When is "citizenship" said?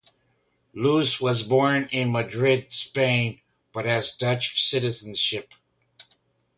4.67-5.53